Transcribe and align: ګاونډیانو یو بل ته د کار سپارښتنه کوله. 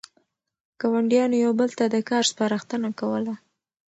ګاونډیانو 0.81 1.35
یو 1.45 1.51
بل 1.59 1.69
ته 1.79 1.85
د 1.93 1.97
کار 2.09 2.23
سپارښتنه 2.31 2.89
کوله. 2.99 3.33